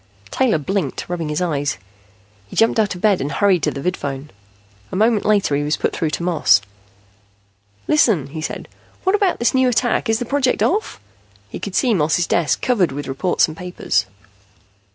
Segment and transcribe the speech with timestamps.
[0.31, 1.77] Taylor blinked, rubbing his eyes.
[2.47, 4.31] He jumped out of bed and hurried to the vidphone.
[4.91, 6.59] A moment later he was put through to Moss.
[7.87, 8.67] "Listen," he said.
[9.03, 10.09] "What about this new attack?
[10.09, 10.99] Is the project off?"
[11.49, 14.07] He could see Moss's desk, covered with reports and papers.